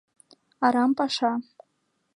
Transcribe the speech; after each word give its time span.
—Арам 0.65 0.91
паша. 0.97 1.31